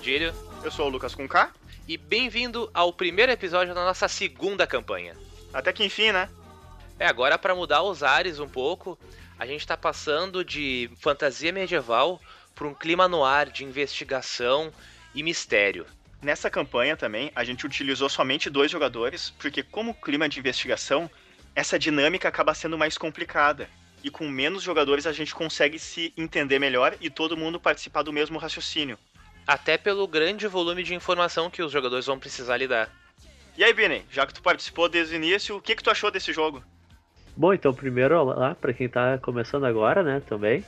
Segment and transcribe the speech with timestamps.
[0.00, 0.10] Welcome!
[0.10, 0.34] O meu nome Padilha.
[0.64, 1.52] Eu sou o Lucas com K.
[1.86, 5.16] E bem-vindo ao primeiro episódio da nossa segunda campanha.
[5.52, 6.28] Até que enfim, né?
[6.98, 8.98] É, agora para mudar os ares um pouco,
[9.38, 12.20] a gente tá passando de fantasia medieval
[12.54, 14.72] para um clima no ar de investigação
[15.14, 15.86] e mistério.
[16.22, 21.10] Nessa campanha também, a gente utilizou somente dois jogadores, porque como clima de investigação,
[21.54, 23.68] essa dinâmica acaba sendo mais complicada.
[24.02, 28.12] E com menos jogadores a gente consegue se entender melhor e todo mundo participar do
[28.12, 28.98] mesmo raciocínio.
[29.46, 32.88] Até pelo grande volume de informação que os jogadores vão precisar lidar.
[33.56, 36.10] E aí, Bini, já que tu participou desde o início, o que, que tu achou
[36.10, 36.62] desse jogo?
[37.36, 40.64] Bom, então primeiro lá, para quem tá começando agora, né, também.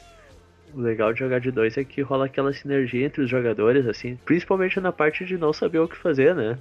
[0.75, 4.17] O legal de jogar de dois é que rola aquela sinergia entre os jogadores, assim,
[4.25, 6.59] principalmente na parte de não saber o que fazer, né?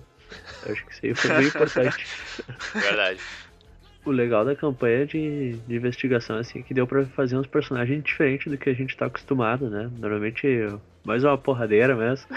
[0.65, 2.07] Eu acho que isso aí foi muito importante.
[2.73, 3.19] Verdade.
[4.05, 8.03] o legal da campanha de, de investigação, assim, é que deu pra fazer uns personagens
[8.03, 9.89] diferentes do que a gente tá acostumado, né?
[9.97, 10.45] Normalmente,
[11.03, 12.27] mais uma porradeira mesmo.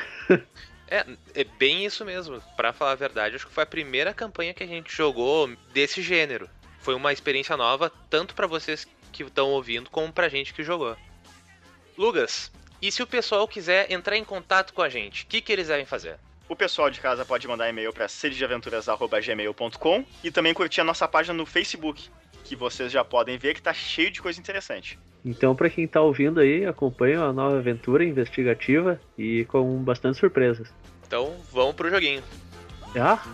[0.86, 2.40] É, é bem isso mesmo.
[2.56, 6.02] Pra falar a verdade, acho que foi a primeira campanha que a gente jogou desse
[6.02, 6.48] gênero.
[6.78, 10.96] Foi uma experiência nova, tanto para vocês que estão ouvindo, como pra gente que jogou.
[11.96, 15.52] Lugas, e se o pessoal quiser entrar em contato com a gente, o que, que
[15.52, 16.18] eles devem fazer?
[16.48, 21.32] O pessoal de casa pode mandar e-mail para sededeaventuras.gmail.com e também curtir a nossa página
[21.32, 22.10] no Facebook,
[22.44, 24.98] que vocês já podem ver que tá cheio de coisa interessante.
[25.24, 30.72] Então, para quem tá ouvindo aí, acompanha a nova aventura investigativa e com bastante surpresas.
[31.06, 32.22] Então, vamos pro joguinho.
[32.96, 33.24] Ah,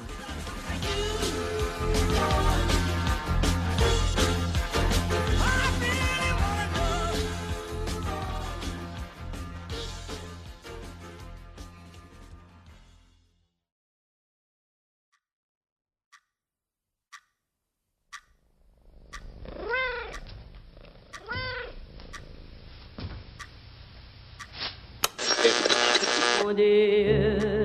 [26.52, 27.60] dear.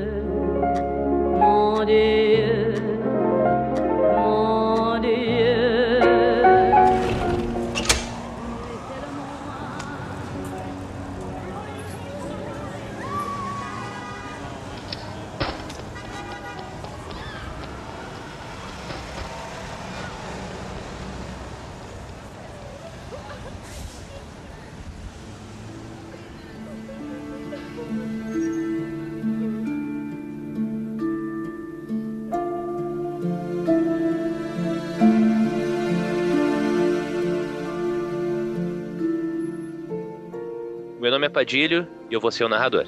[41.35, 42.85] Padilho e eu vou ser o narrador.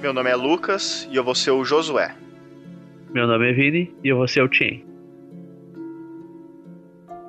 [0.00, 2.16] Meu nome é Lucas e eu vou ser o Josué.
[3.10, 4.82] meu nome é Vini e eu vou ser o Tien.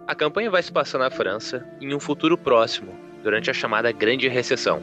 [0.07, 4.29] A campanha vai se passar na França em um futuro próximo, durante a chamada Grande
[4.29, 4.81] Recessão.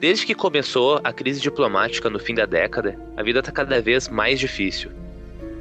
[0.00, 4.08] Desde que começou a crise diplomática no fim da década, a vida está cada vez
[4.08, 4.90] mais difícil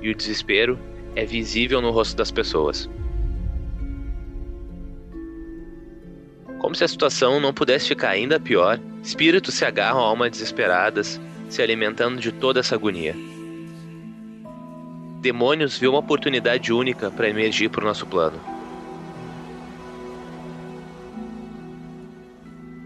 [0.01, 0.79] e o desespero
[1.17, 2.89] é visível no rosto das pessoas.
[6.65, 11.21] Como se a situação não pudesse ficar ainda pior, espíritos se agarram a almas desesperadas,
[11.47, 13.15] se alimentando de toda essa agonia.
[15.21, 18.39] Demônios viu uma oportunidade única para emergir para o nosso plano.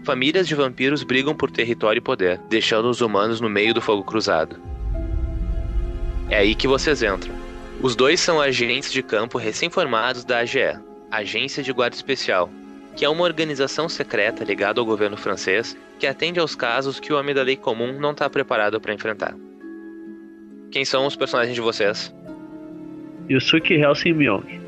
[0.04, 4.04] Famílias de vampiros brigam por território e poder, deixando os humanos no meio do fogo
[4.04, 4.60] cruzado.
[6.28, 7.34] É aí que vocês entram.
[7.80, 10.78] Os dois são agentes de campo recém-formados da AGE,
[11.10, 12.50] Agência de Guarda Especial,
[12.96, 17.18] que é uma organização secreta ligada ao governo francês que atende aos casos que o
[17.18, 19.34] homem da lei comum não está preparado para enfrentar.
[20.70, 22.14] Quem são os personagens de vocês?
[23.28, 24.60] Yusuke Helsing Myong.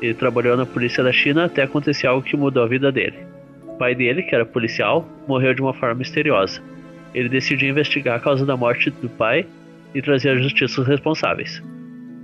[0.00, 3.18] Ele trabalhou na polícia da China até acontecer algo que mudou a vida dele.
[3.66, 6.62] O pai dele, que era policial, morreu de uma forma misteriosa.
[7.14, 9.46] Ele decidiu investigar a causa da morte do pai
[9.94, 11.62] e trazer à justiça os responsáveis.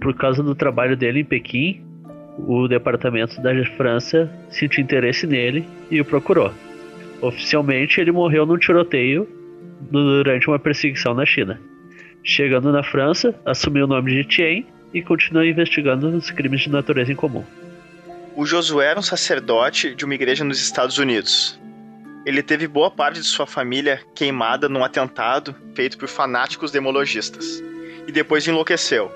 [0.01, 1.84] Por causa do trabalho dele em Pequim,
[2.39, 6.53] o departamento da França sentiu interesse nele e o procurou.
[7.21, 9.29] Oficialmente, ele morreu num tiroteio
[9.91, 11.61] durante uma perseguição na China.
[12.23, 17.13] Chegando na França, assumiu o nome de Tien e continua investigando os crimes de natureza
[17.13, 17.45] em comum.
[18.37, 21.59] O Josué era um sacerdote de uma igreja nos Estados Unidos.
[22.27, 27.63] Ele teve boa parte de sua família queimada num atentado feito por fanáticos demologistas.
[28.07, 29.13] E depois enlouqueceu.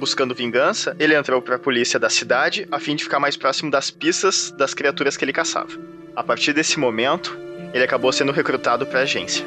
[0.00, 3.70] Buscando vingança, ele entrou para a polícia da cidade a fim de ficar mais próximo
[3.70, 5.78] das pistas das criaturas que ele caçava.
[6.16, 7.38] A partir desse momento,
[7.74, 9.44] ele acabou sendo recrutado para a agência.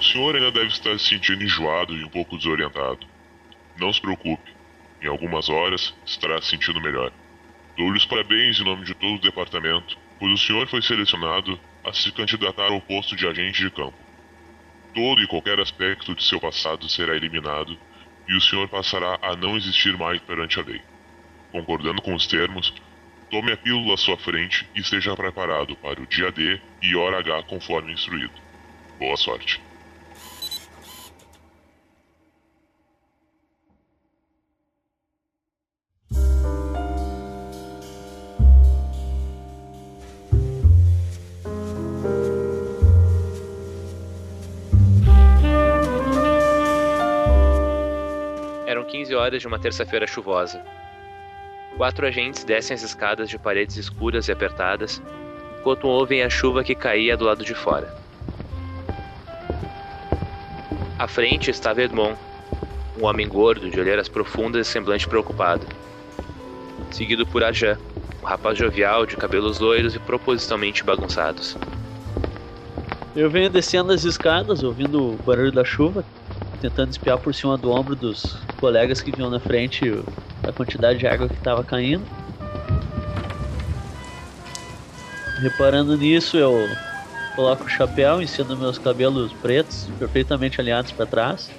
[0.00, 3.04] senhor ainda deve estar se sentindo enjoado e um pouco desorientado.
[3.76, 4.54] Não se preocupe,
[5.04, 7.12] em algumas horas estará se sentindo melhor.
[7.76, 11.92] Dou-lhe os parabéns em nome de todo o departamento, pois o senhor foi selecionado a
[11.92, 13.94] se candidatar ao posto de agente de campo.
[14.94, 17.76] Todo e qualquer aspecto de seu passado será eliminado
[18.26, 20.80] e o senhor passará a não existir mais perante a lei.
[21.52, 22.72] Concordando com os termos,
[23.30, 27.18] tome a pílula à sua frente e esteja preparado para o dia D e hora
[27.18, 28.32] H conforme instruído.
[28.98, 29.60] Boa sorte.
[49.24, 50.62] Horas de uma terça-feira chuvosa.
[51.76, 55.02] Quatro agentes descem as escadas de paredes escuras e apertadas,
[55.58, 57.92] enquanto ouvem a chuva que caía do lado de fora.
[60.98, 62.16] À frente estava Edmond,
[63.00, 65.66] um homem gordo, de olheiras profundas e semblante preocupado.
[66.90, 67.78] Seguido por Ajan,
[68.22, 71.56] um rapaz jovial, de cabelos loiros e propositalmente bagunçados.
[73.16, 76.04] Eu venho descendo as escadas, ouvindo o barulho da chuva,
[76.60, 79.90] tentando espiar por cima do ombro dos colegas que vinham na frente
[80.46, 82.06] a quantidade de água que estava caindo.
[85.40, 86.68] Reparando nisso, eu
[87.34, 91.50] coloco o chapéu, ensino meus cabelos pretos, perfeitamente alinhados para trás,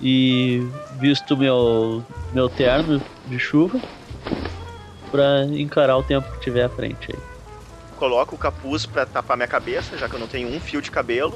[0.00, 0.60] e
[0.98, 3.80] visto meu, meu terno de chuva
[5.10, 7.20] para encarar o tempo que tiver à frente aí.
[7.96, 10.90] Coloco o capuz pra tapar minha cabeça, já que eu não tenho um fio de
[10.90, 11.34] cabelo.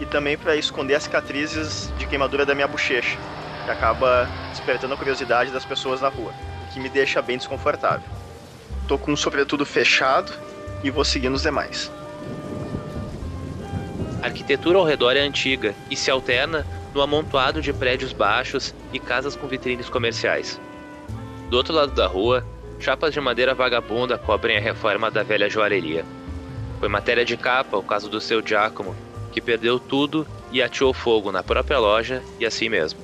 [0.00, 3.18] E também pra esconder as cicatrizes de queimadura da minha bochecha,
[3.64, 6.32] que acaba despertando a curiosidade das pessoas na rua,
[6.62, 8.08] o que me deixa bem desconfortável.
[8.88, 10.32] Tô com um sobretudo fechado
[10.82, 11.90] e vou seguindo os demais.
[14.20, 18.98] A arquitetura ao redor é antiga e se alterna no amontoado de prédios baixos e
[18.98, 20.60] casas com vitrines comerciais.
[21.50, 22.46] Do outro lado da rua,
[22.78, 26.04] chapas de madeira vagabunda cobrem a reforma da velha joalheria.
[26.80, 28.94] Foi matéria de capa o caso do seu Giacomo,
[29.34, 33.03] que perdeu tudo e ateou fogo na própria loja e assim mesmo.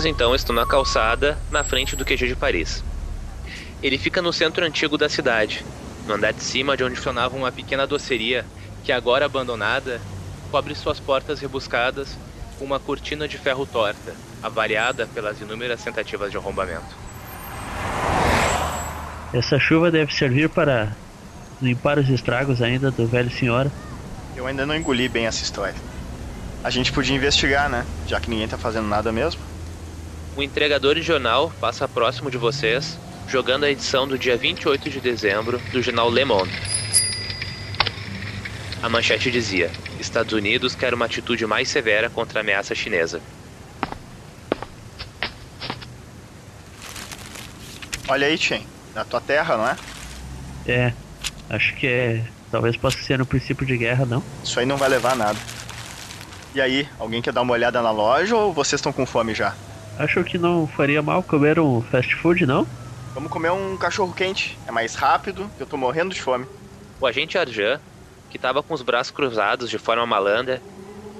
[0.00, 2.82] Todos então estão na calçada, na frente do QG de Paris.
[3.82, 5.62] Ele fica no centro antigo da cidade,
[6.06, 8.46] no andar de cima de onde funcionava uma pequena doceria
[8.82, 10.00] que, agora abandonada,
[10.50, 12.16] cobre suas portas rebuscadas
[12.58, 16.96] com uma cortina de ferro torta, avariada pelas inúmeras tentativas de arrombamento.
[19.34, 20.96] Essa chuva deve servir para
[21.60, 23.70] limpar os estragos ainda do velho senhor.
[24.34, 25.76] Eu ainda não engoli bem essa história.
[26.64, 27.84] A gente podia investigar, né?
[28.06, 29.50] Já que ninguém tá fazendo nada mesmo.
[30.36, 35.00] O entregador de jornal passa próximo de vocês, jogando a edição do dia 28 de
[35.00, 36.52] dezembro do jornal Le Monde.
[38.82, 43.20] A manchete dizia: Estados Unidos quer uma atitude mais severa contra a ameaça chinesa.
[48.08, 48.66] Olha aí, Chen.
[48.94, 49.76] Na tua terra, não é?
[50.66, 50.92] É,
[51.48, 52.24] acho que é.
[52.50, 54.22] Talvez possa ser no princípio de guerra, não?
[54.42, 55.38] Isso aí não vai levar a nada.
[56.52, 59.54] E aí, alguém quer dar uma olhada na loja ou vocês estão com fome já?
[60.00, 62.66] Acho que não faria mal comer um fast food, não?
[63.12, 64.58] Vamos comer um cachorro quente.
[64.66, 66.46] É mais rápido, eu tô morrendo de fome.
[66.98, 67.78] O agente Arjan,
[68.30, 70.62] que estava com os braços cruzados de forma malandra,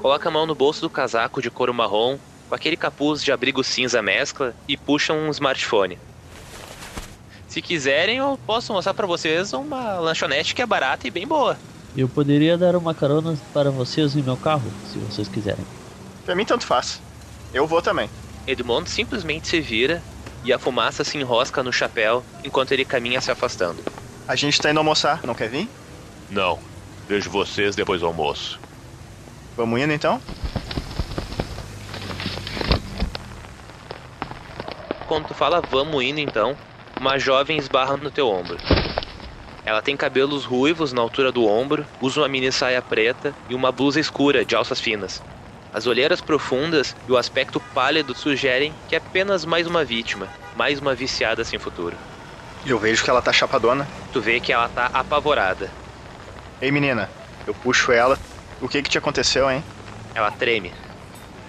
[0.00, 2.16] coloca a mão no bolso do casaco de couro marrom,
[2.48, 5.98] com aquele capuz de abrigo cinza mescla, e puxa um smartphone.
[7.48, 11.58] Se quiserem, eu posso mostrar para vocês uma lanchonete que é barata e bem boa.
[11.94, 15.66] Eu poderia dar uma carona para vocês em meu carro, se vocês quiserem.
[16.24, 16.98] Pra mim, tanto faz.
[17.52, 18.08] Eu vou também.
[18.50, 20.02] Edmond simplesmente se vira
[20.42, 23.84] e a fumaça se enrosca no chapéu enquanto ele caminha se afastando.
[24.26, 25.68] A gente tá indo almoçar, não quer vir?
[26.28, 26.58] Não.
[27.06, 28.58] Vejo vocês depois do almoço.
[29.56, 30.20] Vamos indo então?
[35.06, 36.56] Quando tu fala vamos indo então,
[37.00, 38.58] uma jovem esbarra no teu ombro.
[39.64, 43.70] Ela tem cabelos ruivos na altura do ombro, usa uma mini saia preta e uma
[43.70, 45.22] blusa escura de alças finas.
[45.72, 50.80] As olheiras profundas e o aspecto pálido sugerem que é apenas mais uma vítima, mais
[50.80, 51.96] uma viciada sem futuro.
[52.66, 53.88] Eu vejo que ela tá chapadona.
[54.12, 55.70] Tu vê que ela tá apavorada.
[56.60, 57.08] Ei, menina.
[57.46, 58.18] Eu puxo ela.
[58.60, 59.64] O que que te aconteceu, hein?
[60.14, 60.72] Ela treme.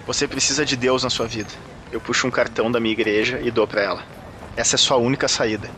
[0.06, 1.52] Você precisa de Deus na sua vida.
[1.90, 4.04] Eu puxo um cartão da minha igreja e dou pra ela.
[4.56, 5.68] Essa é sua única saída.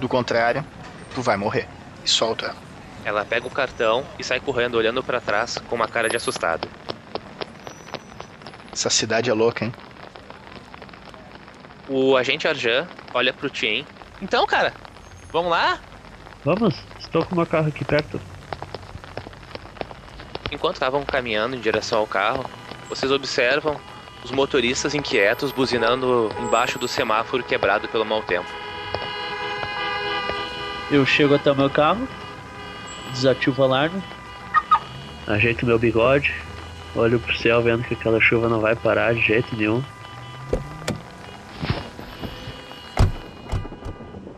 [0.00, 0.64] Do contrário,
[1.14, 1.66] tu vai morrer.
[2.04, 2.56] E solto ela.
[3.04, 6.68] Ela pega o cartão e sai correndo, olhando pra trás com uma cara de assustado.
[8.78, 9.74] Essa cidade é louca, hein?
[11.88, 13.84] O agente Arjan olha pro Tien.
[14.22, 14.72] Então, cara,
[15.32, 15.80] vamos lá?
[16.44, 18.20] Vamos, estou com o meu carro aqui perto.
[20.52, 22.48] Enquanto estavam caminhando em direção ao carro,
[22.88, 23.80] vocês observam
[24.22, 28.48] os motoristas inquietos buzinando embaixo do semáforo quebrado pelo mau tempo.
[30.88, 32.08] Eu chego até o meu carro,
[33.10, 34.00] desativo o alarme,
[35.26, 36.32] ajeito meu bigode,
[36.94, 39.82] olho pro céu vendo que aquela chuva não vai parar de jeito nenhum.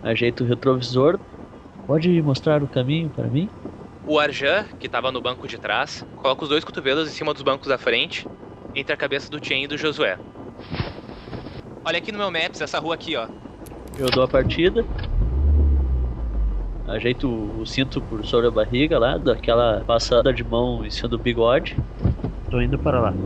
[0.02, 1.18] Ajeito o retrovisor.
[1.86, 3.48] Pode mostrar o caminho para mim?
[4.06, 7.42] O Arjan, que estava no banco de trás, coloca os dois cotovelos em cima dos
[7.42, 8.26] bancos da frente,
[8.74, 10.18] entre a cabeça do Tien e do Josué.
[11.84, 13.28] Olha aqui no meu Maps, essa rua aqui, ó.
[13.98, 14.84] Eu dou a partida.
[16.88, 21.18] Ajeito o cinto por sobre a barriga lá, daquela passada de mão em cima do
[21.18, 21.76] bigode.
[22.50, 23.16] Tô indo para lá.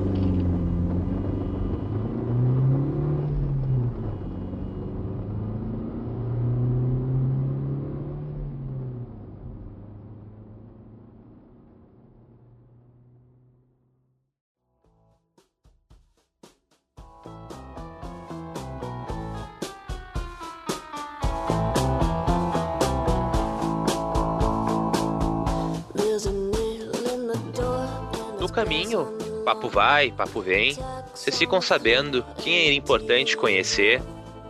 [29.55, 30.77] Papo vai, papo vem,
[31.15, 34.03] vocês ficam sabendo quem era importante conhecer,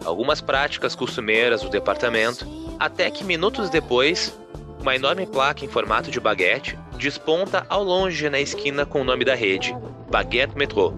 [0.04, 2.46] algumas práticas costumeiras do departamento,
[2.78, 4.38] até que minutos depois,
[4.80, 9.24] uma enorme placa em formato de baguete desponta ao longe na esquina com o nome
[9.24, 9.76] da rede,
[10.10, 10.94] Baguette Metrô.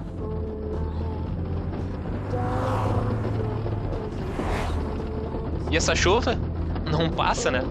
[5.70, 6.38] E essa chuva?
[6.90, 7.64] Não passa, né?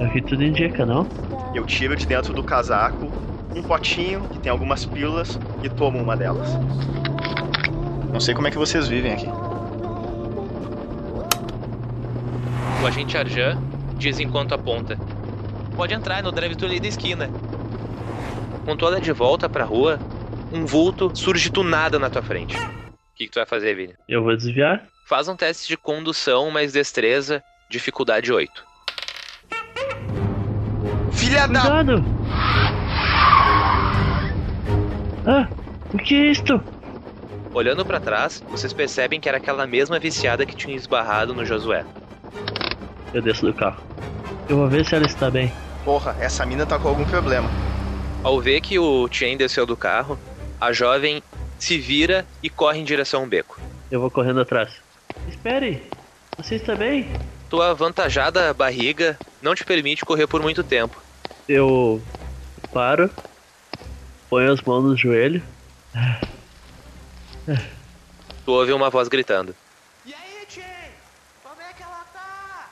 [0.00, 1.06] É que tudo indica, não?
[1.54, 3.08] Eu tiro de dentro do casaco
[3.56, 6.50] um potinho que tem algumas pílulas e tomo uma delas.
[8.12, 9.26] Não sei como é que vocês vivem aqui.
[12.82, 13.58] O agente Arjan
[13.96, 14.98] diz enquanto aponta.
[15.74, 17.30] Pode entrar no drive-thru ali da esquina.
[18.64, 19.98] Quando tu olha de volta pra rua,
[20.52, 22.56] um vulto surge do nada na tua frente.
[22.56, 22.60] O
[23.14, 23.94] que, que tu vai fazer, Vini?
[24.06, 24.86] Eu vou desviar.
[25.06, 28.64] Faz um teste de condução mais destreza, dificuldade 8.
[31.12, 31.62] Filha da.
[35.26, 35.48] Ah,
[35.92, 36.62] o que é isto?
[37.52, 41.84] Olhando pra trás, vocês percebem que era aquela mesma viciada que tinha esbarrado no Josué.
[43.12, 43.82] Eu desço do carro.
[44.48, 45.52] Eu vou ver se ela está bem.
[45.84, 47.48] Porra, essa mina tá com algum problema.
[48.22, 50.18] Ao ver que o Chen desceu do carro,
[50.60, 51.22] a jovem
[51.58, 53.58] se vira e corre em direção a um beco.
[53.90, 54.74] Eu vou correndo atrás.
[55.28, 55.82] Espere!
[56.36, 57.08] Você está bem?
[57.48, 61.00] Tua avantajada barriga não te permite correr por muito tempo.
[61.48, 62.02] Eu
[62.72, 63.10] paro,
[64.28, 65.42] ponho as mãos no joelho.
[68.44, 69.54] Tu ouve uma voz gritando.
[70.04, 70.62] E aí, Chen?
[71.42, 72.68] Como é que ela tá?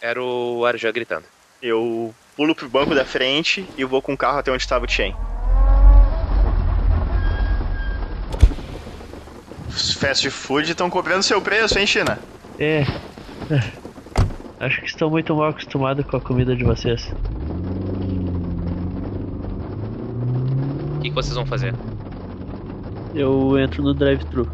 [0.00, 1.24] Era o Arjan gritando.
[1.62, 4.88] Eu pulo pro banco da frente e vou com o carro até onde estava o
[4.88, 5.14] Chen.
[9.68, 12.18] Os fast food estão cobrando seu preço, hein, China?
[12.58, 12.84] É.
[14.58, 17.10] Acho que estou muito mal acostumado com a comida de vocês.
[21.00, 21.74] O que, que vocês vão fazer?
[23.14, 24.46] Eu entro no drive-thru.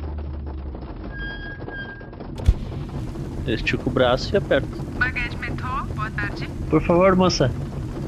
[3.49, 4.69] Estico o braço e aperto.
[4.97, 6.49] Baguete metrô, boa tarde.
[6.71, 7.51] Por favor, moça.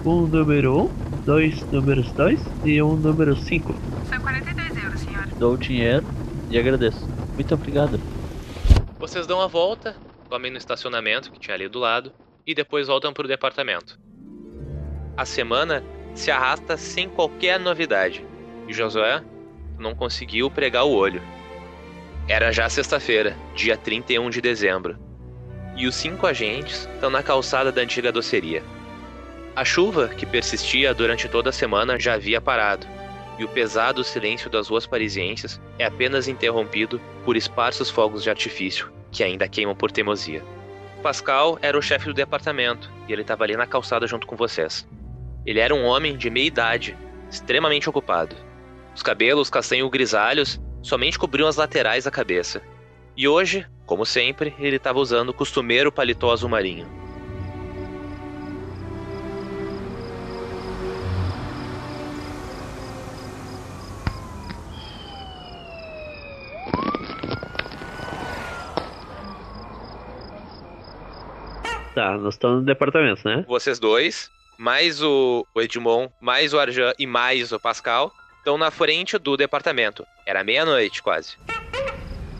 [0.04, 0.90] Um número 1, um,
[1.26, 3.75] dois números 2 e um número 5.
[4.09, 5.26] São 42 euros, senhor.
[5.37, 6.07] Dou o dinheiro
[6.49, 7.09] e agradeço.
[7.35, 7.99] Muito obrigado.
[9.00, 9.97] Vocês dão a volta,
[10.30, 12.12] comem no estacionamento que tinha ali do lado
[12.47, 13.99] e depois voltam pro departamento.
[15.16, 15.83] A semana
[16.14, 18.27] se arrasta sem qualquer novidade
[18.68, 19.22] e Josué
[19.78, 21.22] não conseguiu pregar o olho.
[22.28, 24.98] Era já sexta-feira, dia 31 de dezembro,
[25.75, 28.62] e os cinco agentes estão na calçada da antiga doceria.
[29.56, 32.87] A chuva, que persistia durante toda a semana, já havia parado,
[33.38, 38.92] e o pesado silêncio das ruas parisienses é apenas interrompido por esparsos fogos de artifício
[39.10, 40.42] que ainda queimam por teimosia.
[41.02, 44.87] Pascal era o chefe do departamento e ele estava ali na calçada junto com vocês.
[45.46, 46.96] Ele era um homem de meia idade,
[47.30, 48.37] extremamente ocupado.
[48.98, 52.60] Os cabelos castanho grisalhos somente cobriam as laterais da cabeça.
[53.16, 56.84] E hoje, como sempre, ele estava usando o costumeiro paletó azul marinho.
[71.94, 73.44] Tá, nós estamos no departamento, né?
[73.46, 74.28] Vocês dois,
[74.58, 80.07] mais o Edmond, mais o Arjan e mais o Pascal, estão na frente do departamento.
[80.26, 81.37] Era meia-noite quase.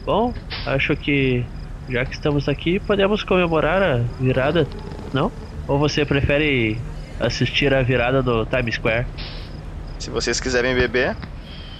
[0.05, 0.33] Bom,
[0.67, 1.45] acho que
[1.89, 4.67] já que estamos aqui, podemos comemorar a virada,
[5.13, 5.31] não?
[5.67, 6.79] Ou você prefere
[7.21, 9.07] assistir a virada do Times Square?
[9.99, 11.17] Se vocês quiserem beber,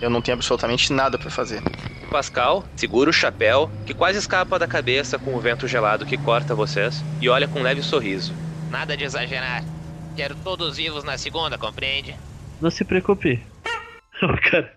[0.01, 1.63] eu não tenho absolutamente nada pra fazer.
[2.11, 6.55] Pascal segura o chapéu, que quase escapa da cabeça com o vento gelado que corta
[6.55, 8.35] vocês, e olha com um leve sorriso.
[8.71, 9.63] Nada de exagerar.
[10.17, 12.17] Quero todos vivos na segunda, compreende?
[12.61, 13.41] Não se preocupe.
[14.51, 14.73] Cara,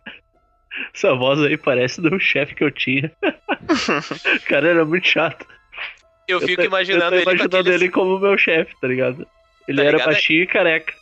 [0.93, 3.11] essa voz aí parece do chefe que eu tinha.
[3.23, 5.45] o cara era muito chato.
[6.27, 7.81] Eu fico tô- imaginando eu tô ele imaginando com aqueles...
[7.81, 9.27] ele como meu chefe, tá ligado?
[9.67, 10.07] Ele Tá era ligado?
[10.13, 10.93] baixinho e careca.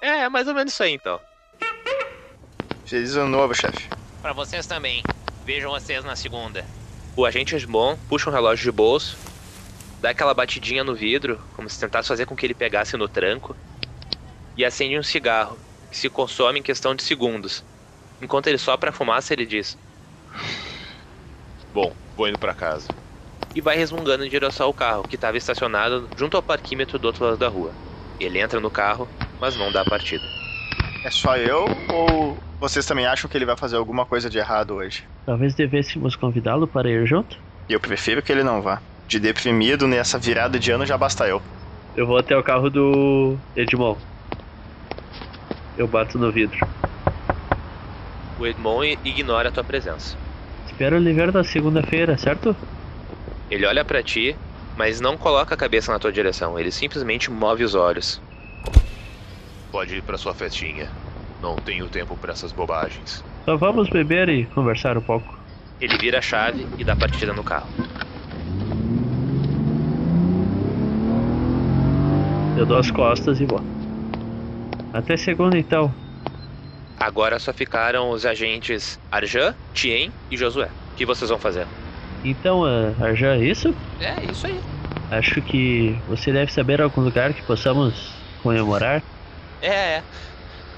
[0.00, 1.20] É, é mais ou menos isso aí então.
[2.86, 3.88] Feliz ano novo, chefe.
[4.20, 5.02] Pra vocês também.
[5.44, 6.64] Vejo vocês na segunda.
[7.16, 9.16] O agente Edmond puxa um relógio de bolso,
[10.00, 13.56] dá aquela batidinha no vidro, como se tentasse fazer com que ele pegasse no tranco,
[14.56, 15.58] e acende um cigarro,
[15.96, 17.64] se consome em questão de segundos.
[18.20, 19.78] Enquanto ele sopra a fumaça, ele diz,
[21.70, 22.90] Bom, vou indo pra casa.
[23.54, 27.24] e vai resmungando em direção ao carro, que estava estacionado junto ao parquímetro do outro
[27.24, 27.78] lado da rua.
[28.18, 29.10] Ele entra no carro,
[29.40, 30.34] mas não dá a partida.
[31.02, 34.74] É só eu ou vocês também acham que ele vai fazer alguma coisa de errado
[34.74, 35.04] hoje?
[35.26, 37.36] Talvez devêssemos convidá-lo para ir junto?
[37.68, 38.82] Eu prefiro que ele não vá.
[39.06, 41.44] De deprimido nessa virada de ano já basta eu.
[41.92, 44.04] Eu vou até o carro do Edmond.
[45.76, 46.56] Eu bato no vidro.
[48.38, 50.16] O Edmond ignora a tua presença.
[50.66, 52.56] Espero ver na segunda-feira, certo?
[53.50, 54.36] Ele olha pra ti,
[54.76, 56.58] mas não coloca a cabeça na tua direção.
[56.58, 58.20] Ele simplesmente move os olhos.
[59.70, 60.88] Pode ir pra sua festinha.
[61.42, 63.24] Não tenho tempo pra essas bobagens.
[63.44, 65.38] Só vamos beber e conversar um pouco.
[65.80, 67.68] Ele vira a chave e dá partida no carro.
[72.56, 73.83] Eu dou as costas e vou.
[74.94, 75.92] Até segunda então.
[76.96, 80.70] Agora só ficaram os agentes Arjan, Tien e Josué.
[80.92, 81.66] O que vocês vão fazer?
[82.24, 83.74] Então, uh, Arjan, é isso?
[84.00, 84.60] É, isso aí.
[85.10, 89.02] Acho que você deve saber algum lugar que possamos comemorar.
[89.60, 90.02] É, é.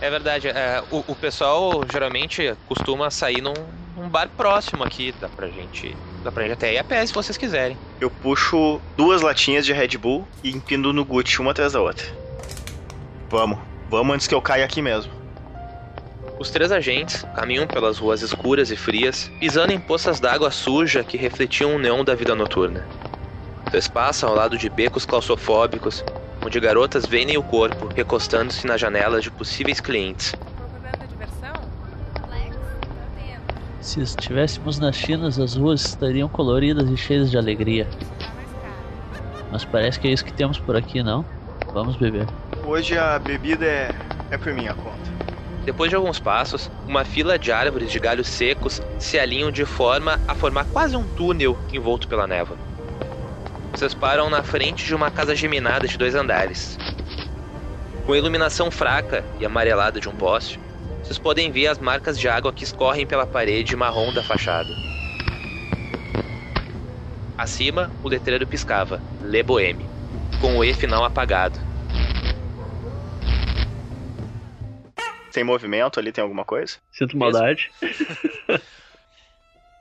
[0.00, 0.48] É verdade.
[0.48, 3.54] é, o, o pessoal geralmente costuma sair num,
[3.94, 5.14] num bar próximo aqui.
[5.20, 5.94] Dá pra gente.
[6.24, 7.76] Dá pra gente até ir a pé se vocês quiserem.
[8.00, 12.06] Eu puxo duas latinhas de Red Bull e empino no Gucci uma atrás da outra.
[13.28, 13.58] Vamos,
[13.90, 15.12] vamos antes que eu caia aqui mesmo.
[16.38, 21.16] Os três agentes caminham pelas ruas escuras e frias, pisando em poças d'água suja que
[21.16, 22.86] refletiam o neon da vida noturna.
[23.64, 26.04] Vocês passam ao lado de becos claustrofóbicos,
[26.44, 30.34] onde garotas vendem o corpo, recostando-se nas janelas de possíveis clientes.
[33.80, 37.88] Se estivéssemos na China, as ruas estariam coloridas e cheias de alegria.
[39.50, 41.24] Mas parece que é isso que temos por aqui, não?
[41.76, 42.26] Vamos beber.
[42.64, 43.94] Hoje a bebida é,
[44.30, 44.96] é por minha conta.
[45.62, 50.18] Depois de alguns passos, uma fila de árvores de galhos secos se alinham de forma
[50.26, 52.56] a formar quase um túnel envolto pela névoa.
[53.74, 56.78] Vocês param na frente de uma casa geminada de dois andares.
[58.06, 60.58] Com a iluminação fraca e amarelada de um poste,
[61.02, 64.70] vocês podem ver as marcas de água que escorrem pela parede marrom da fachada.
[67.36, 69.86] Acima, o letreiro piscava, Le Boheme,
[70.40, 71.65] com o E final apagado.
[75.36, 76.78] Tem movimento ali, tem alguma coisa?
[76.90, 77.70] Sinto maldade.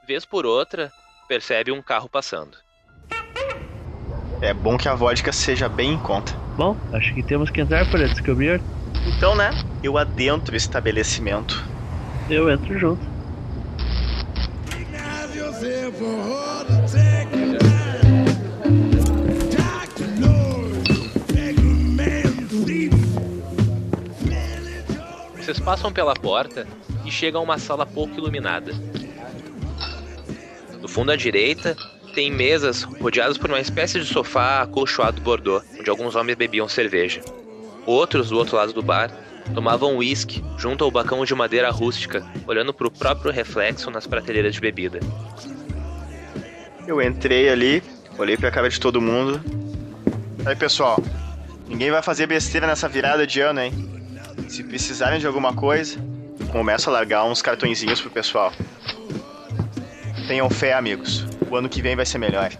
[0.06, 0.92] Vez por outra,
[1.30, 2.58] percebe um carro passando.
[4.42, 6.34] É bom que a vodka seja bem em conta.
[6.58, 8.62] Bom, acho que temos que entrar para descobrir.
[9.08, 9.50] Então, né?
[9.82, 11.66] Eu adentro o estabelecimento.
[12.28, 13.08] Eu entro junto.
[25.46, 26.66] Vocês passam pela porta
[27.06, 28.74] e chegam a uma sala pouco iluminada.
[30.82, 31.78] No fundo à direita,
[32.16, 37.22] tem mesas rodeadas por uma espécie de sofá acolchoado bordô, onde alguns homens bebiam cerveja.
[37.86, 39.12] Outros, do outro lado do bar,
[39.54, 44.56] tomavam uísque junto ao bacão de madeira rústica, olhando para o próprio reflexo nas prateleiras
[44.56, 45.00] de bebida.
[46.88, 47.84] Eu entrei ali,
[48.18, 49.40] olhei pra cara de todo mundo.
[50.44, 50.98] Aí, pessoal,
[51.68, 53.95] ninguém vai fazer besteira nessa virada de ano, hein?
[54.48, 55.98] Se precisarem de alguma coisa,
[56.52, 58.54] começo a largar uns cartõezinhos pro pessoal.
[60.28, 61.26] Tenham fé, amigos.
[61.50, 62.52] O ano que vem vai ser melhor.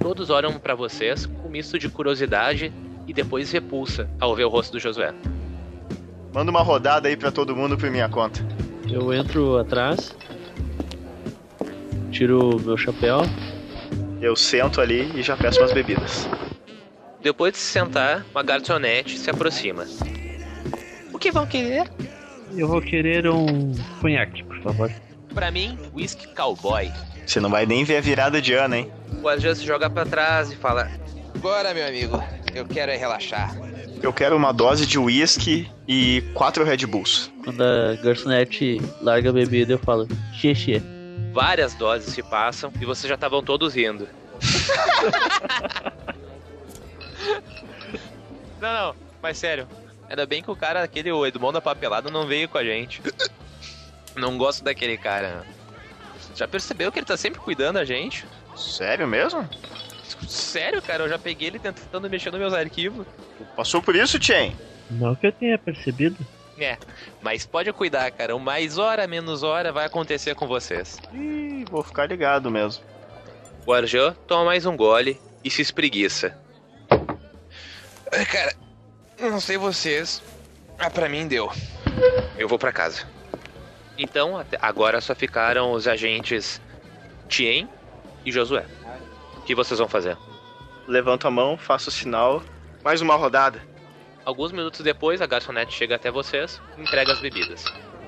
[0.00, 2.72] Todos olham para vocês com um misto de curiosidade
[3.06, 5.12] e depois repulsa ao ver o rosto do Josué.
[6.32, 8.40] Manda uma rodada aí pra todo mundo por minha conta.
[8.90, 10.16] Eu entro atrás.
[12.10, 13.22] Tiro meu chapéu.
[14.20, 16.28] Eu sento ali e já peço umas bebidas.
[17.20, 19.84] Depois de se sentar, uma garçonete se aproxima.
[21.28, 21.86] Que vão querer?
[22.56, 24.90] Eu vou querer um conhaque, por favor.
[25.34, 26.90] Pra mim, whisky cowboy.
[27.26, 28.90] Você não vai nem ver a virada de ano, hein?
[29.22, 30.90] O Arjan se joga pra trás e fala:
[31.36, 32.24] Bora, meu amigo.
[32.54, 33.54] Eu quero é relaxar.
[34.02, 37.30] Eu quero uma dose de uísque e quatro Red Bulls.
[37.44, 40.82] Quando a garçonete larga a bebida, eu falo, xixi.
[41.34, 44.08] Várias doses se passam e vocês já estavam todos rindo.
[48.58, 49.68] não, não, mas sério.
[50.08, 53.02] Ainda bem que o cara, aquele o Edmond da papelada, não veio com a gente.
[54.16, 55.44] Não gosto daquele cara.
[56.34, 58.26] Já percebeu que ele tá sempre cuidando a gente?
[58.56, 59.48] Sério mesmo?
[60.26, 63.06] Sério, cara, eu já peguei ele tentando mexer nos meus arquivos.
[63.54, 64.56] Passou por isso, Chen?
[64.90, 66.16] Não que eu tenha percebido.
[66.58, 66.76] É,
[67.22, 68.34] mas pode cuidar, cara.
[68.34, 70.98] O mais hora, menos hora vai acontecer com vocês.
[71.12, 72.82] Ih, vou ficar ligado mesmo.
[73.64, 76.36] O Arjan toma mais um gole e se espreguiça.
[78.10, 78.54] Ai, Cara,
[79.20, 80.22] não sei vocês.
[80.78, 81.50] Ah, pra mim deu.
[82.36, 83.04] Eu vou pra casa.
[83.96, 86.60] Então, até- agora só ficaram os agentes
[87.28, 87.68] Tien
[88.24, 88.64] e Josué.
[89.36, 90.16] O que vocês vão fazer?
[90.86, 92.42] Levanto a mão, faço o sinal.
[92.84, 93.60] Mais uma rodada.
[94.24, 97.64] Alguns minutos depois, a garçonete chega até vocês e entrega as bebidas.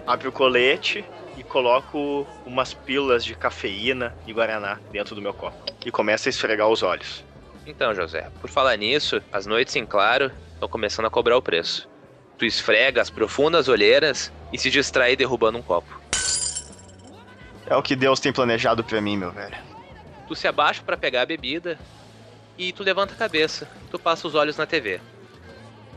[0.06, 1.04] Abre o colete
[1.36, 5.56] e coloco umas pílulas de cafeína e guaraná dentro do meu copo.
[5.84, 7.24] E começa a esfregar os olhos.
[7.66, 11.88] Então, José, por falar nisso, as noites em claro estão começando a cobrar o preço.
[12.36, 15.98] Tu esfrega as profundas olheiras e se distrai derrubando um copo.
[17.66, 19.56] É o que Deus tem planejado pra mim, meu velho.
[20.28, 21.78] Tu se abaixa pra pegar a bebida
[22.58, 23.66] e tu levanta a cabeça.
[23.90, 25.00] Tu passa os olhos na TV.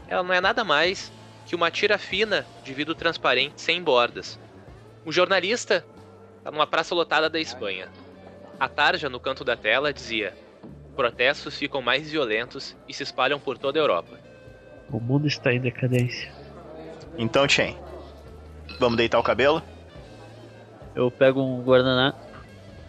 [0.08, 1.12] Ela não é nada mais
[1.46, 4.40] que uma tira fina de vidro transparente sem bordas.
[5.04, 5.86] O jornalista
[6.42, 7.90] tá numa praça lotada da Espanha.
[8.58, 10.34] A tarja no canto da tela dizia:
[10.96, 14.23] Protestos ficam mais violentos e se espalham por toda a Europa.
[14.94, 16.32] O mundo está em decadência.
[17.18, 17.76] Então, Chen,
[18.80, 19.60] vamos deitar o cabelo?
[20.96, 22.20] Eu pego um guardanapo,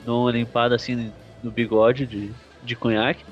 [0.04, 1.10] dou uma limpada assim
[1.42, 2.30] no bigode de,
[2.62, 3.24] de conhaque,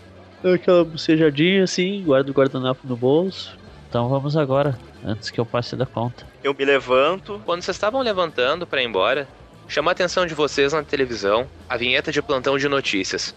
[0.42, 3.58] dou aquela bocejadinha assim, guardo o guardanapo no bolso.
[3.90, 6.26] Então vamos agora, antes que eu passe da conta.
[6.42, 7.42] Eu me levanto.
[7.44, 9.28] Quando vocês estavam levantando para ir embora,
[9.68, 13.34] chama a atenção de vocês na televisão a vinheta de plantão de notícias.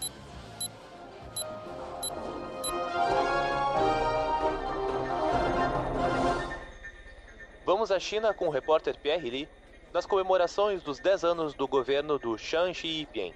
[7.66, 9.48] Vamos à China com o repórter Pierre Li
[9.92, 13.34] nas comemorações dos 10 anos do governo do Shang Xiping.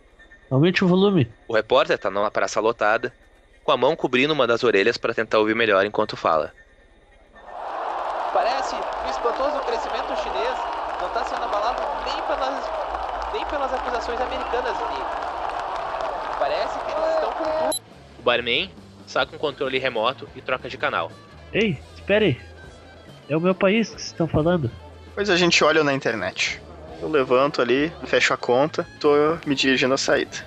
[0.48, 1.28] Aumente o volume.
[1.48, 3.12] O repórter está numa praça lotada,
[3.64, 6.52] com a mão cobrindo uma das orelhas para tentar ouvir melhor enquanto fala.
[8.32, 10.58] Parece que o espantoso crescimento chinês
[11.00, 15.10] não está sendo abalado nem pelas, nem pelas acusações americanas, amigo.
[16.38, 17.82] Parece que eles estão com tudo.
[18.20, 18.70] O barman
[19.08, 21.10] saca um controle remoto e troca de canal.
[21.52, 22.49] Ei, espere!
[23.30, 24.68] É o meu país que vocês estão falando.
[25.06, 26.60] Depois a gente olha na internet.
[27.00, 30.44] Eu levanto ali, fecho a conta, tô me dirigindo à saída.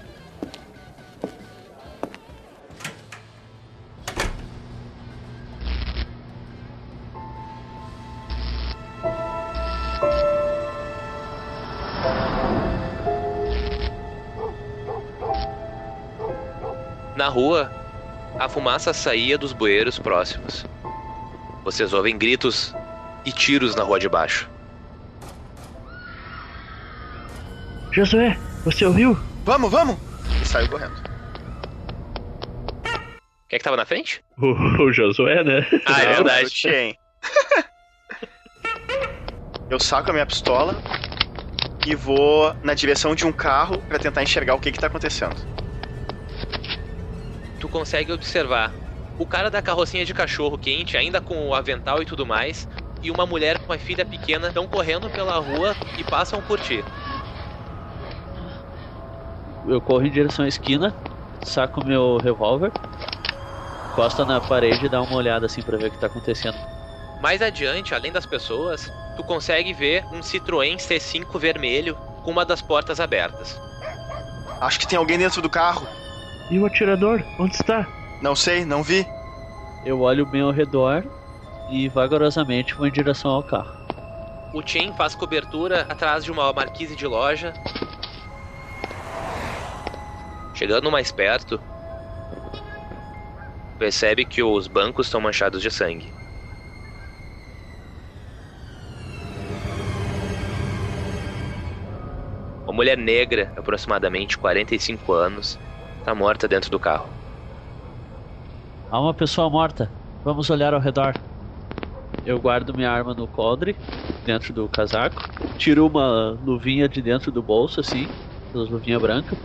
[17.15, 17.71] Na rua,
[18.37, 20.65] a fumaça saía dos bueiros próximos.
[21.63, 22.73] Vocês ouvem gritos
[23.25, 24.49] e tiros na rua de baixo.
[27.91, 29.17] Josué, você ouviu?
[29.45, 29.97] Vamos, vamos!
[30.41, 30.95] E saiu correndo.
[33.47, 34.23] Quem é que tava na frente?
[34.37, 34.47] O,
[34.83, 35.65] o Josué, né?
[35.85, 36.97] Ah, é verdade.
[39.69, 40.75] Eu saco a minha pistola
[41.85, 45.35] e vou na direção de um carro pra tentar enxergar o que que tá acontecendo.
[47.59, 48.73] Tu consegue observar
[49.17, 52.67] o cara da carrocinha de cachorro quente, ainda com o avental e tudo mais,
[53.01, 56.83] e uma mulher com a filha pequena estão correndo pela rua e passam por ti.
[59.67, 60.93] Eu corro em direção à esquina,
[61.43, 62.71] saco meu revólver,
[63.91, 66.57] encosta na parede e dá uma olhada assim pra ver o que tá acontecendo.
[67.21, 72.61] Mais adiante, além das pessoas, tu consegue ver um Citroën C5 vermelho com uma das
[72.61, 73.57] portas abertas.
[74.59, 75.87] Acho que tem alguém dentro do carro.
[76.49, 77.23] E o atirador?
[77.39, 77.87] Onde está?
[78.23, 79.05] Não sei, não vi.
[79.83, 81.03] Eu olho bem ao redor
[81.69, 83.75] e vagarosamente vou em direção ao carro.
[84.53, 87.53] O Chen faz cobertura atrás de uma marquise de loja.
[90.53, 91.59] Chegando mais perto,
[93.77, 96.09] percebe que os bancos estão manchados de sangue.
[102.63, 105.59] Uma mulher negra, aproximadamente 45 anos,
[105.99, 107.22] está morta dentro do carro.
[108.93, 109.91] Há uma pessoa morta.
[110.23, 111.17] Vamos olhar ao redor.
[112.23, 113.81] Eu guardo minha arma no coldre,
[114.23, 115.27] dentro do casaco.
[115.57, 118.11] Tiro uma luvinha de dentro do bolso, assim,
[118.49, 119.35] aquelas luvinha branca,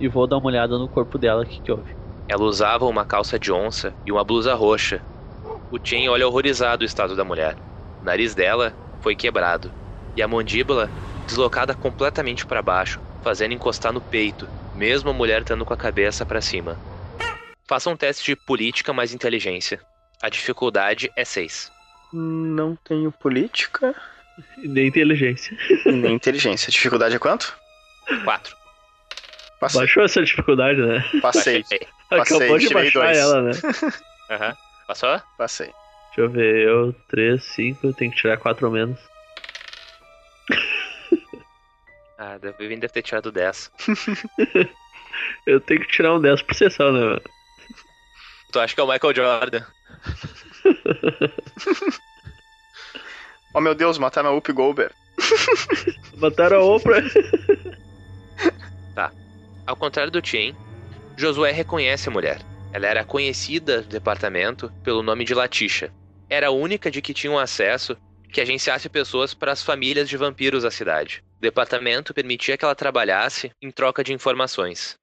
[0.00, 1.90] e vou dar uma olhada no corpo dela, o que, que houve.
[2.26, 5.04] Ela usava uma calça de onça e uma blusa roxa.
[5.70, 7.58] O Chen olha horrorizado o estado da mulher.
[8.00, 9.74] O nariz dela foi quebrado
[10.16, 10.90] e a mandíbula
[11.28, 16.24] deslocada completamente para baixo, fazendo encostar no peito, mesmo a mulher estando com a cabeça
[16.24, 16.80] para cima.
[17.68, 19.80] Faça um teste de política mais inteligência.
[20.22, 21.70] A dificuldade é 6.
[22.12, 23.94] Não tenho política
[24.56, 25.56] nem inteligência.
[25.84, 26.70] nem inteligência.
[26.70, 27.56] Dificuldade é quanto?
[28.24, 28.56] 4.
[29.60, 29.80] Passei.
[29.80, 31.04] Baixou essa dificuldade, né?
[31.20, 31.64] Passei.
[32.10, 33.18] Acabou Passei, de tirei baixar dois.
[33.18, 33.50] ela, né?
[34.30, 34.56] Aham.
[34.86, 35.20] Passou?
[35.36, 35.70] Passei.
[36.06, 38.98] Deixa eu ver, eu 3, 5, tem que tirar 4 ou menos.
[42.20, 43.70] Ah, deve, deve ter tirado 10.
[45.46, 47.22] Eu tenho que tirar um 10 por sessão, né, mano?
[48.52, 49.64] Tu acha que é o Michael Jordan?
[53.54, 54.94] Oh meu Deus, mataram a Up Goldberg.
[56.16, 57.02] Mataram a Oprah.
[59.66, 60.56] Ao contrário do Chen,
[61.16, 62.40] Josué reconhece a mulher.
[62.72, 65.92] Ela era conhecida do departamento pelo nome de Latisha.
[66.28, 67.96] Era a única de que tinham acesso
[68.32, 71.22] que agenciasse pessoas para as famílias de vampiros da cidade.
[71.38, 74.96] O departamento permitia que ela trabalhasse em troca de informações.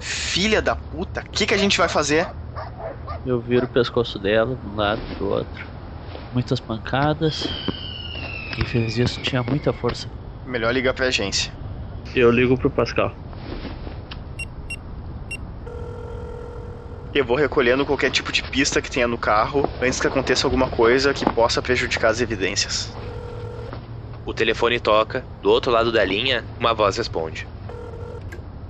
[0.00, 2.28] Filha da puta, o que, que a gente vai fazer?
[3.24, 5.68] Eu viro o pescoço dela de um lado pro outro.
[6.32, 7.48] Muitas pancadas.
[8.52, 10.12] Quem fez isso tinha muita força.
[10.44, 11.52] Melhor ligar pra agência.
[12.14, 13.16] Eu ligo pro Pascal.
[17.12, 20.68] Eu vou recolhendo qualquer tipo de pista que tenha no carro antes que aconteça alguma
[20.68, 22.98] coisa que possa prejudicar as evidências.
[24.24, 27.48] O telefone toca, do outro lado da linha, uma voz responde.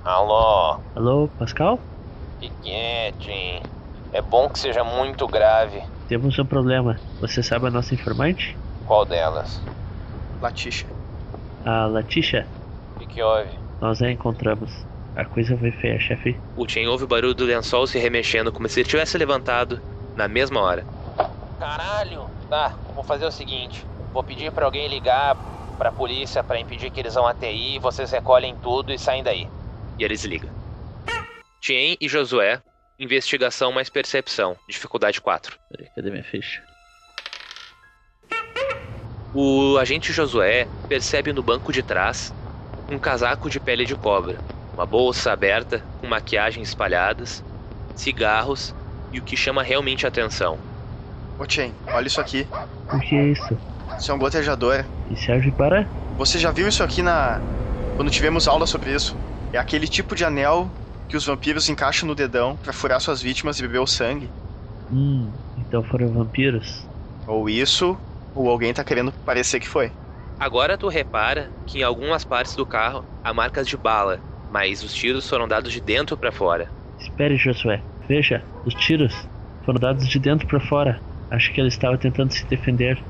[0.03, 1.89] Alô, Alô, Pascal?
[2.37, 3.65] que é, Tim?
[4.11, 5.83] É bom que seja muito grave.
[6.07, 7.01] Temos um problema.
[7.17, 8.59] Você sabe a nossa informante?
[8.83, 9.69] Qual delas?
[10.41, 10.87] Latisha.
[11.63, 12.51] A Latisha?
[12.93, 13.59] O que, que houve?
[13.81, 14.87] Nós a encontramos.
[15.13, 16.41] A coisa foi feia, chefe.
[16.55, 19.81] O Chen ouve o barulho do lençol se remexendo como se ele tivesse levantado
[20.15, 20.87] na mesma hora.
[21.57, 22.33] Caralho!
[22.47, 25.37] Tá, vou fazer o seguinte: vou pedir pra alguém ligar
[25.77, 29.49] pra polícia pra impedir que eles vão até aí, vocês recolhem tudo e saem daí.
[29.99, 30.49] E ele desliga.
[31.61, 32.61] Chen e Josué,
[32.97, 35.59] investigação mais percepção, dificuldade 4.
[35.69, 36.63] Peraí, cadê minha ficha?
[39.33, 42.33] O agente Josué percebe no banco de trás
[42.89, 44.39] um casaco de pele de cobra,
[44.73, 47.43] uma bolsa aberta com maquiagem espalhadas,
[47.93, 48.73] cigarros
[49.11, 50.57] e o que chama realmente a atenção.
[51.37, 52.47] Ô Chen, olha isso aqui.
[52.91, 53.59] O que é isso?
[53.97, 54.85] Isso é um gotejador.
[55.11, 55.83] E serve para?
[56.17, 57.39] Você já viu isso aqui na.
[57.97, 59.15] Quando tivemos aula sobre isso?
[59.51, 60.71] É aquele tipo de anel
[61.07, 64.31] que os vampiros encaixam no dedão pra furar suas vítimas e beber o sangue.
[64.91, 66.87] Hum, então foram vampiros.
[67.25, 67.97] Ou isso,
[68.33, 69.91] ou alguém tá querendo parecer que foi.
[70.37, 74.93] Agora tu repara que em algumas partes do carro há marcas de bala, mas os
[74.93, 76.71] tiros foram dados de dentro para fora.
[76.97, 77.83] Espere, Josué.
[78.07, 79.13] Veja, os tiros
[79.63, 81.01] foram dados de dentro para fora.
[81.29, 83.03] Acho que ele estava tentando se defender.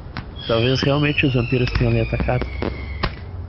[0.47, 2.45] Talvez realmente os vampiros tenham lhe atacado.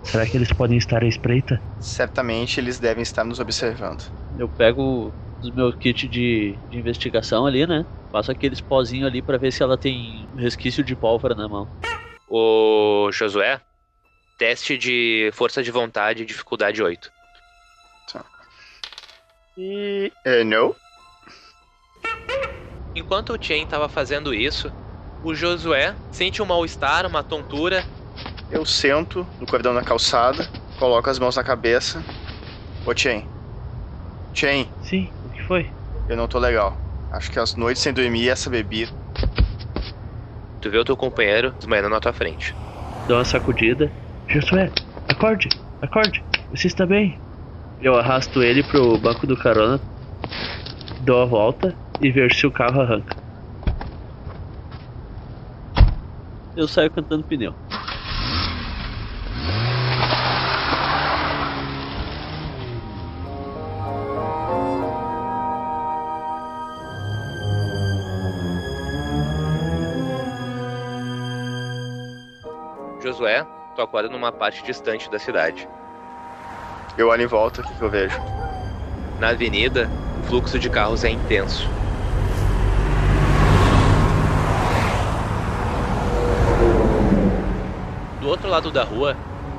[0.03, 1.63] Será que eles podem estar à espreita?
[1.79, 4.05] Certamente eles devem estar nos observando.
[4.37, 7.87] Eu pego os meus kits de, de investigação ali, né?
[8.11, 11.69] Passo aqueles pozinhos ali pra ver se ela tem resquício de pólvora na mão.
[12.29, 13.61] O Josué,
[14.39, 17.11] teste de força de vontade, dificuldade 8.
[19.57, 20.11] E.
[20.25, 20.75] É, não?
[22.95, 24.73] Enquanto o Chen estava fazendo isso,
[25.23, 27.87] o Josué sente um mal-estar, uma tontura.
[28.51, 32.03] Eu sento no cordão da calçada, coloco as mãos na cabeça.
[32.85, 33.25] Ô Chen.
[34.33, 35.71] Chen, Sim, o que foi?
[36.09, 36.77] eu não tô legal.
[37.11, 38.93] Acho que as noites sem dormir e essa bebida.
[40.61, 42.55] Tu vê o teu companheiro desmaiando na tua frente.
[43.07, 43.91] Dou uma sacudida.
[44.29, 44.71] Josué,
[45.09, 45.49] acorde,
[45.81, 46.23] acorde.
[46.51, 47.21] Você está bem?
[47.79, 49.81] Eu arrasto ele pro banco do carona,
[51.05, 53.17] dou a volta e vejo se o carro arranca.
[56.55, 57.55] Eu saio cantando pneu.
[73.90, 75.68] Acorda numa parte distante da cidade.
[76.96, 78.16] Eu olho em volta, o que, que eu vejo?
[79.18, 81.68] Na avenida, o fluxo de carros é intenso.
[88.20, 89.16] Do outro lado da rua,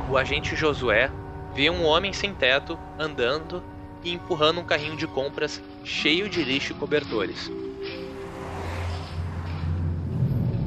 [0.09, 1.11] o agente Josué
[1.53, 3.61] vê um homem sem teto andando
[4.01, 7.51] e empurrando um carrinho de compras cheio de lixo e cobertores.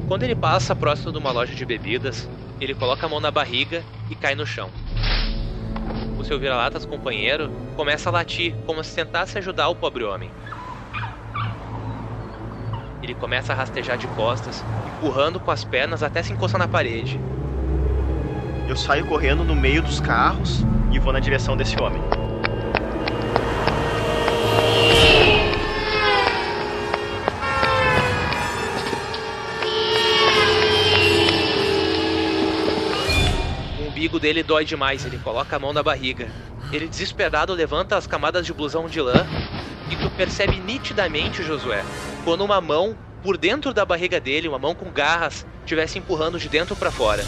[0.07, 2.29] Quando ele passa próximo de uma loja de bebidas,
[2.61, 4.71] ele coloca a mão na barriga e cai no chão.
[6.19, 10.31] O seu vira-latas companheiro começa a latir como se tentasse ajudar o pobre homem.
[13.03, 17.21] Ele começa a rastejar de costas, empurrando com as pernas até se encostar na parede.
[18.67, 22.01] Eu saio correndo no meio dos carros e vou na direção desse homem.
[34.05, 36.29] Umbigo dele dói demais, ele coloca a mão na barriga.
[36.71, 39.27] Ele desesperado levanta as camadas de blusão de lã
[39.91, 41.83] e tu percebe nitidamente, Josué,
[42.23, 46.51] quando uma mão por dentro da barriga dele, uma mão com garras, estivesse empurrando de
[46.51, 47.25] dentro para fora.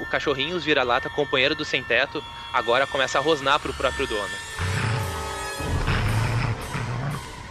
[0.00, 4.34] O cachorrinho, os vira-lata, companheiro do sem-teto, agora começa a rosnar pro próprio dono.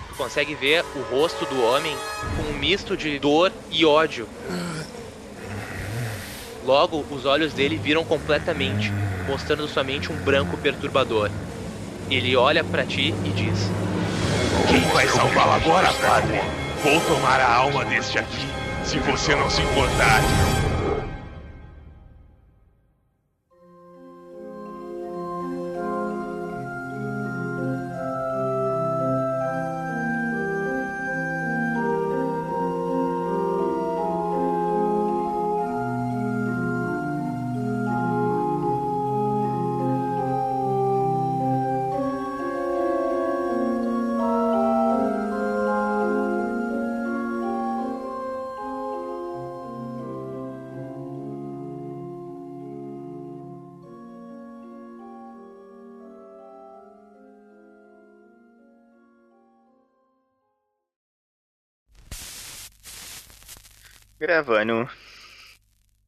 [0.09, 1.95] Tu consegue ver o rosto do homem
[2.35, 4.27] com um misto de dor e ódio.
[6.67, 8.91] Logo, os olhos dele viram completamente,
[9.25, 11.31] mostrando somente um branco perturbador.
[12.11, 13.71] Ele olha para ti e diz:
[14.67, 16.41] Quem vai salvá-lo agora, padre?
[16.83, 18.45] Vou tomar a alma deste aqui,
[18.83, 20.21] se você não se importar.
[64.27, 64.87] Gravando.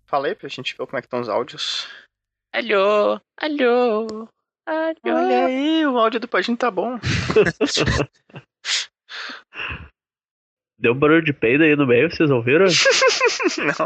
[0.06, 1.88] Falei pra gente ver como é que estão os áudios.
[2.54, 4.30] Alô, alô,
[4.68, 4.96] alô.
[5.06, 7.00] Olha aí, o áudio do Padinho tá bom.
[10.78, 12.66] Deu um barulho de peido aí no meio, vocês ouviram?
[13.80, 13.86] Não.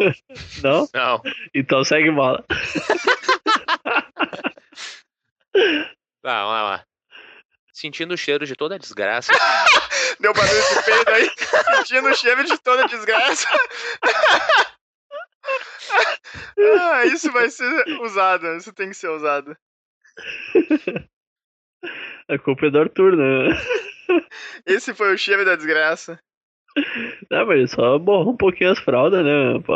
[0.64, 0.90] Não?
[0.92, 1.22] Não.
[1.54, 2.44] Então segue bola.
[6.24, 6.84] Tá, vamos lá.
[7.74, 9.34] Sentindo o cheiro de toda a desgraça,
[10.24, 11.30] Deu barulho de peido aí,
[11.84, 13.46] sentindo o cheiro de toda desgraça.
[16.80, 17.68] ah, isso vai ser
[18.00, 19.54] usado, isso tem que ser usado.
[22.30, 23.50] A culpa é do Arthur, né?
[24.66, 26.18] Esse foi o cheiro da desgraça.
[27.30, 29.60] Não, mas só borrou um pouquinho as fraldas, né?
[29.66, 29.76] Pô.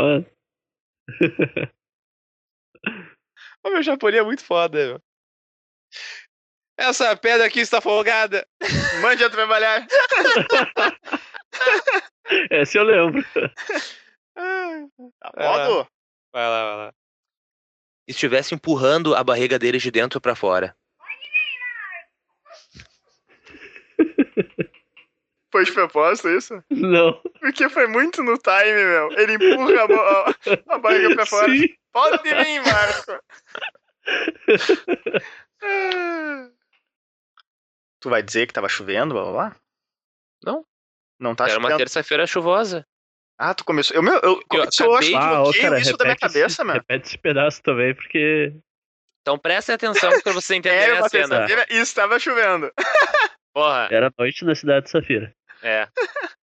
[3.65, 5.01] O meu japonês é muito foda, meu.
[6.77, 8.47] Essa pedra aqui está folgada.
[9.01, 9.85] Mande a trabalhar.
[12.51, 13.23] Essa eu lembro.
[13.33, 13.49] Tá
[15.37, 15.87] modo?
[16.31, 16.93] Vai lá, vai lá.
[18.07, 20.75] Estivesse empurrando a barriga dele de dentro pra fora.
[25.51, 26.63] Foi de propósito isso?
[26.69, 27.19] Não.
[27.39, 29.11] Porque foi muito no time, meu.
[29.13, 30.35] Ele empurra a, a-
[30.75, 31.51] a barriga pra fora.
[31.51, 31.69] Sim.
[31.91, 33.19] Pode vir, Marco.
[38.01, 39.55] Tu vai dizer que tava chovendo, blá blá blá?
[40.43, 40.65] Não.
[41.19, 41.77] Não tá Era uma chovendo.
[41.79, 42.85] terça-feira chuvosa.
[43.39, 43.95] Ah, tu começou.
[43.95, 46.73] Eu, meu, eu, começou, eu acho que Ah, cara, isso da minha cabeça, esse, meu.
[46.75, 48.53] Repete esse pedaço também, porque.
[49.21, 51.45] Então presta atenção pra você entender Era a cena.
[51.69, 52.71] e estava chovendo.
[53.53, 55.33] Porra, Era noite na cidade de Safira.
[55.61, 55.87] é,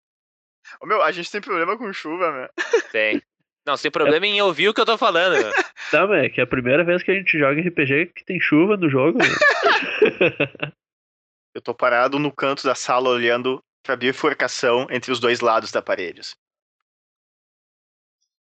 [0.80, 2.48] Ô, meu, a gente tem problema com chuva, meu.
[2.90, 3.22] tem.
[3.66, 5.34] Não, sem problema em ouvir o que eu tô falando.
[5.40, 5.52] meu.
[5.92, 8.38] Não, mas é que é a primeira vez que a gente joga RPG que tem
[8.40, 9.18] chuva no jogo.
[11.54, 15.80] Eu tô parado no canto da sala olhando pra bifurcação entre os dois lados da
[15.80, 16.20] parede.
[16.20, 16.34] assim.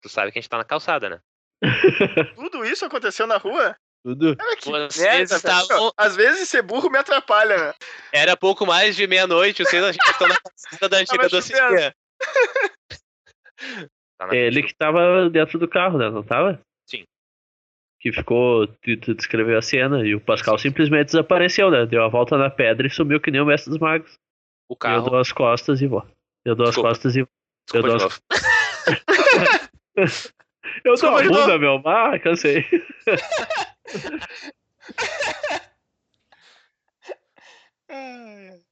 [0.00, 1.20] Tu sabe que a gente tá na calçada, né?
[2.34, 3.76] Tudo isso aconteceu na rua?
[4.04, 4.36] Tudo.
[4.36, 7.74] Cara, que Vocês merda, estavam- Às vezes ser burro me atrapalha, né?
[8.12, 11.94] Era pouco mais de meia-noite, vocês a gente estão na calçada da antiga doceria.
[14.18, 16.10] Tá na- É ele que tava dentro do carro, né?
[16.10, 16.60] Não tava?
[18.02, 18.66] que ficou
[19.16, 21.86] descreveu a cena e o Pascal simplesmente desapareceu, né?
[21.86, 24.18] Deu a volta na pedra e sumiu que nem o mestre dos magos.
[24.68, 25.06] O carro.
[25.06, 26.04] Eu dou as costas e vou.
[26.44, 27.30] Eu dou as costas e vou.
[27.72, 28.20] Eu dou as...
[30.84, 31.80] eu dou a bunda, meu.
[31.86, 32.66] Ah, cansei.